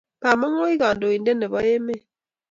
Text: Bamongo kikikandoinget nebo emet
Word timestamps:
Bamongo 0.23 0.63
kikikandoinget 0.69 1.37
nebo 1.37 1.57
emet 1.73 2.01